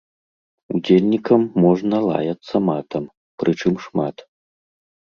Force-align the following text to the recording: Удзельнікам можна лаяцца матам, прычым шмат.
Удзельнікам 0.75 1.41
можна 1.67 1.97
лаяцца 2.09 2.57
матам, 2.71 3.03
прычым 3.45 3.73
шмат. 3.89 4.29